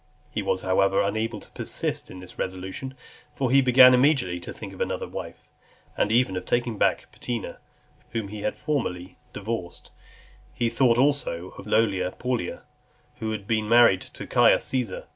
He 0.31 0.41
was, 0.41 0.63
however, 0.63 0.99
unable 1.03 1.39
to 1.39 1.51
persist 1.51 2.09
in 2.09 2.21
this 2.21 2.39
resolution; 2.39 2.95
for 3.35 3.51
he 3.51 3.61
began 3.61 3.93
immediately 3.93 4.39
to 4.39 4.51
think 4.51 4.73
of 4.73 4.81
another 4.81 5.07
wife; 5.07 5.47
and 5.95 6.11
even 6.11 6.35
of 6.35 6.43
taking 6.43 6.79
back 6.79 7.05
Paetina, 7.11 7.59
whom 8.09 8.29
he 8.29 8.41
had 8.41 8.57
formerly 8.57 9.19
divorced: 9.31 9.91
he 10.55 10.69
thought 10.69 10.97
also 10.97 11.49
of 11.49 11.67
Lollia 11.67 12.15
Paulina, 12.17 12.63
who 13.17 13.29
had 13.29 13.45
been 13.47 13.69
married 13.69 14.01
to 14.01 14.25
Caius 14.25 14.65
Caesar. 14.65 15.05